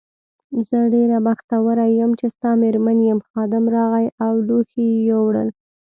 زه 0.67 0.79
ډېره 0.93 1.17
بختوره 1.27 1.85
یم 1.99 2.11
چې 2.19 2.25
ستا 2.35 2.51
مېرمن 2.61 2.97
یم، 3.09 3.19
خادم 3.29 3.65
راغی 3.75 4.07
او 4.25 4.33
لوښي 4.47 4.83
یې 4.93 4.99
یووړل. 5.09 5.49